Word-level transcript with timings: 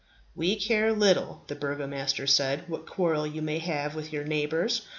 "We 0.35 0.55
care 0.55 0.93
little," 0.93 1.43
the 1.45 1.53
Burgomaster 1.53 2.25
said, 2.25 2.67
"what 2.67 2.87
quarrel 2.89 3.27
you 3.27 3.43
may 3.43 3.59
have 3.59 3.91
had 3.93 3.93
with 3.95 4.11
your 4.11 4.23
neighbours. 4.23 4.81